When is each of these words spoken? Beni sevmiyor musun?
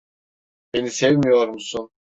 Beni 0.73 0.89
sevmiyor 0.89 1.47
musun? 1.47 1.89